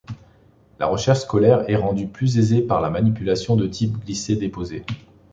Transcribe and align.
La 0.79 0.87
recherche 0.87 1.19
scolaire 1.19 1.69
est 1.69 1.75
rendue 1.75 2.07
plus 2.07 2.35
aisée 2.39 2.63
par 2.63 2.81
la 2.81 2.89
manipulation 2.89 3.55
de 3.55 3.67
type 3.67 4.03
glisser-déposer. 4.03 4.83